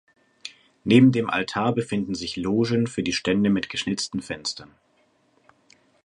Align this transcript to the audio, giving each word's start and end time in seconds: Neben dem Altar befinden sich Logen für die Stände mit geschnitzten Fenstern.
Neben 0.83 1.11
dem 1.11 1.29
Altar 1.29 1.75
befinden 1.75 2.15
sich 2.15 2.35
Logen 2.35 2.87
für 2.87 3.03
die 3.03 3.13
Stände 3.13 3.51
mit 3.51 3.69
geschnitzten 3.69 4.23
Fenstern. 4.23 4.73